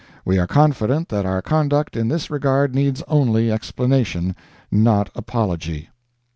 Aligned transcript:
We 0.25 0.39
are 0.39 0.47
confident 0.47 1.09
that 1.09 1.27
our 1.27 1.43
conduct 1.43 1.95
in 1.95 2.07
this 2.07 2.31
regard 2.31 2.73
needs 2.73 3.03
only 3.07 3.51
explanation, 3.51 4.35
not 4.71 5.11
apology. 5.13 5.89